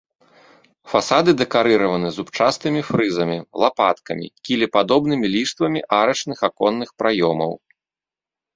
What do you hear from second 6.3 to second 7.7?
аконных праёмаў.